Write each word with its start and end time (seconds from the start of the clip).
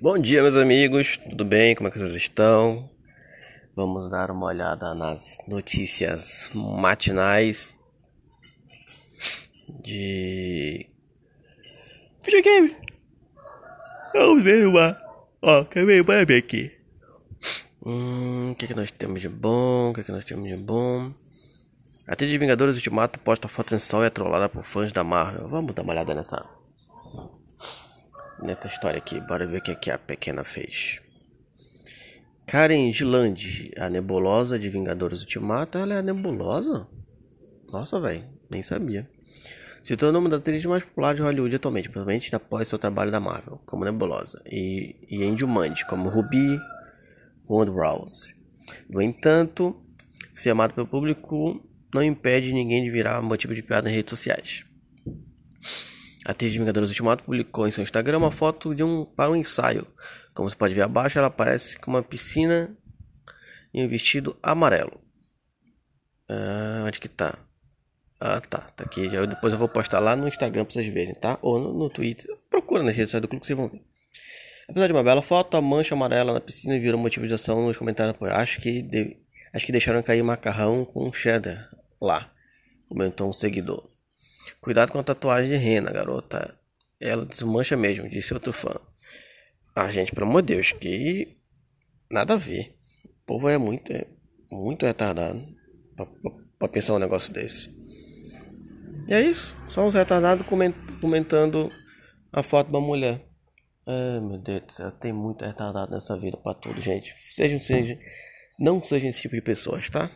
Bom 0.00 0.18
dia, 0.18 0.42
meus 0.42 0.56
amigos, 0.56 1.16
tudo 1.18 1.44
bem? 1.44 1.74
Como 1.74 1.88
é 1.88 1.90
que 1.90 1.98
vocês 1.98 2.14
estão? 2.14 2.90
Vamos 3.76 4.10
dar 4.10 4.28
uma 4.30 4.46
olhada 4.46 4.92
nas 4.92 5.38
notícias 5.46 6.50
matinais 6.52 7.72
de 9.82 10.86
videogame. 12.24 12.76
Vamos 14.12 14.42
ver 14.42 14.66
uma. 14.66 15.00
Ó, 15.40 15.64
quer 15.64 15.86
ver? 15.86 16.02
Ver 16.02 16.38
aqui. 16.38 16.72
Hum, 17.86 18.50
o 18.50 18.54
que, 18.56 18.66
que 18.66 18.74
nós 18.74 18.90
temos 18.90 19.20
de 19.20 19.28
bom? 19.28 19.90
O 19.90 19.94
que, 19.94 20.02
que 20.02 20.12
nós 20.12 20.24
temos 20.24 20.48
de 20.48 20.56
bom? 20.56 21.12
A 22.06 22.12
atriz 22.14 22.30
de 22.30 22.36
Vingadores 22.36 22.76
Ultimato 22.76 23.20
posta 23.20 23.46
fotos 23.46 23.72
em 23.72 23.78
sol 23.78 24.02
e 24.02 24.06
é 24.08 24.10
trollada 24.10 24.48
por 24.48 24.64
fãs 24.64 24.92
da 24.92 25.04
Marvel. 25.04 25.48
Vamos 25.48 25.72
dar 25.72 25.82
uma 25.82 25.92
olhada 25.92 26.14
nessa 26.14 26.44
nessa 28.44 28.68
história 28.68 28.98
aqui. 28.98 29.20
Bora 29.20 29.46
ver 29.46 29.58
o 29.58 29.62
que, 29.62 29.70
é 29.70 29.74
que 29.74 29.90
a 29.90 29.98
pequena 29.98 30.44
fez. 30.44 31.00
Karen 32.46 32.92
Gilland, 32.92 33.72
a 33.78 33.88
nebulosa 33.88 34.58
de 34.58 34.68
Vingadores 34.68 35.20
Ultimato. 35.20 35.78
Ela 35.78 35.94
é 35.94 35.98
a 35.98 36.02
nebulosa? 36.02 36.86
Nossa, 37.72 37.98
velho, 37.98 38.24
nem 38.50 38.62
sabia. 38.62 39.08
Se 39.82 39.96
tornou 39.96 40.20
uma 40.20 40.30
das 40.30 40.40
atrizes 40.40 40.64
mais 40.64 40.82
populares 40.82 41.16
de 41.18 41.22
Hollywood 41.22 41.56
atualmente, 41.56 41.90
provavelmente 41.90 42.34
após 42.34 42.68
seu 42.68 42.78
trabalho 42.78 43.10
da 43.10 43.20
Marvel, 43.20 43.60
como 43.66 43.84
Nebulosa, 43.84 44.42
e, 44.46 44.96
e 45.10 45.22
em 45.22 45.36
Jumanji, 45.36 45.84
como 45.84 46.08
Ruby 46.08 46.58
Woodrouse. 47.48 48.34
No 48.88 49.02
entanto, 49.02 49.76
ser 50.34 50.50
amado 50.50 50.72
pelo 50.72 50.86
público 50.86 51.62
não 51.92 52.02
impede 52.02 52.52
ninguém 52.52 52.82
de 52.82 52.90
virar 52.90 53.20
motivo 53.20 53.54
de 53.54 53.62
piada 53.62 53.88
nas 53.88 53.94
redes 53.94 54.10
sociais. 54.10 54.64
A 56.24 56.30
atriz 56.30 56.52
de 56.52 56.58
Vingadores 56.58 56.88
Ultimato 56.88 57.22
publicou 57.22 57.68
em 57.68 57.70
seu 57.70 57.84
Instagram 57.84 58.18
uma 58.18 58.32
foto 58.32 58.74
de 58.74 58.82
um 58.82 59.04
para 59.04 59.30
um 59.30 59.36
ensaio. 59.36 59.86
Como 60.34 60.48
você 60.48 60.56
pode 60.56 60.74
ver 60.74 60.82
abaixo, 60.82 61.18
ela 61.18 61.28
aparece 61.28 61.78
com 61.78 61.90
uma 61.90 62.02
piscina 62.02 62.74
e 63.72 63.84
um 63.84 63.88
vestido 63.88 64.36
amarelo. 64.42 65.00
Ah, 66.28 66.84
onde 66.86 66.98
que 66.98 67.08
tá? 67.08 67.38
Ah, 68.18 68.40
tá, 68.40 68.58
tá 68.74 68.84
aqui. 68.84 69.06
Depois 69.08 69.52
eu 69.52 69.58
vou 69.58 69.68
postar 69.68 69.98
lá 69.98 70.16
no 70.16 70.26
Instagram 70.26 70.64
pra 70.64 70.72
vocês 70.72 70.86
verem, 70.92 71.14
tá? 71.14 71.38
Ou 71.42 71.58
no, 71.58 71.74
no 71.74 71.90
Twitter. 71.90 72.26
Procura 72.48 72.82
nas 72.82 72.94
redes 72.94 73.10
sociais 73.10 73.20
do 73.20 73.28
clube 73.28 73.42
que 73.42 73.46
vocês 73.46 73.56
vão 73.56 73.68
ver. 73.68 73.82
Apesar 74.66 74.86
de 74.86 74.94
uma 74.94 75.04
bela 75.04 75.20
foto, 75.20 75.58
a 75.58 75.60
mancha 75.60 75.94
amarela 75.94 76.32
na 76.32 76.40
piscina 76.40 76.78
virou 76.78 76.98
motivo 76.98 77.26
de 77.26 77.34
ação 77.34 77.66
nos 77.66 77.76
comentários. 77.76 78.16
Acho 78.32 78.62
que. 78.62 79.18
Acho 79.52 79.66
que 79.66 79.72
deixaram 79.72 80.02
cair 80.02 80.22
macarrão 80.22 80.84
com 80.84 81.12
cheddar 81.12 81.70
lá, 82.00 82.32
comentou 82.88 83.28
um 83.28 83.32
seguidor. 83.32 83.93
Cuidado 84.60 84.92
com 84.92 84.98
a 84.98 85.04
tatuagem 85.04 85.50
de 85.50 85.56
rena, 85.56 85.90
garota. 85.90 86.58
Ela 87.00 87.24
desmancha 87.26 87.76
mesmo, 87.76 88.08
disse 88.08 88.32
outro 88.32 88.52
fã. 88.52 88.74
Ah, 89.74 89.90
gente, 89.90 90.12
pelo 90.12 90.26
amor 90.26 90.42
de 90.42 90.54
Deus, 90.54 90.72
que 90.72 91.36
nada 92.10 92.34
a 92.34 92.36
ver. 92.36 92.76
O 93.04 93.26
povo 93.26 93.48
é 93.48 93.58
muito, 93.58 93.92
é 93.92 94.06
muito 94.50 94.86
retardado 94.86 95.44
pra, 95.96 96.06
pra, 96.06 96.30
pra 96.58 96.68
pensar 96.68 96.94
um 96.94 96.98
negócio 96.98 97.32
desse. 97.32 97.68
E 99.08 99.12
é 99.12 99.20
isso. 99.20 99.54
Só 99.68 99.84
uns 99.84 99.94
retardados 99.94 100.46
comentando 101.00 101.70
a 102.32 102.42
foto 102.42 102.70
da 102.70 102.80
mulher. 102.80 103.26
Ai, 103.86 104.20
meu 104.20 104.38
Deus 104.38 104.62
do 104.62 104.72
céu. 104.72 104.90
Tem 104.92 105.12
muito 105.12 105.44
retardado 105.44 105.92
nessa 105.92 106.18
vida 106.18 106.36
pra 106.36 106.54
tudo, 106.54 106.80
gente. 106.80 107.14
Sejam, 107.30 107.58
sejam. 107.58 107.98
Não 108.58 108.82
sejam 108.82 109.10
esse 109.10 109.20
tipo 109.20 109.34
de 109.34 109.42
pessoas, 109.42 109.90
tá? 109.90 110.10